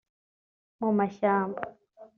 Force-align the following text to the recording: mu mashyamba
mu 0.79 0.89
mashyamba 0.99 1.61